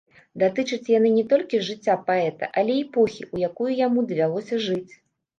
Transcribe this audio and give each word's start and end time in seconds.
Датычаць 0.41 0.91
яны 0.91 1.09
не 1.17 1.23
толькі 1.33 1.59
жыцця 1.67 1.95
паэта, 2.07 2.49
але 2.61 2.77
і 2.77 2.81
эпохі, 2.85 3.27
у 3.37 3.43
якую 3.49 3.69
яму 3.81 4.05
давялося 4.13 4.59
жыць. 4.65 4.93